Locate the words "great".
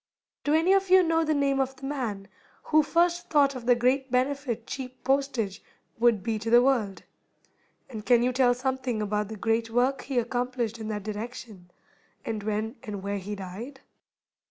3.75-4.09, 9.37-9.69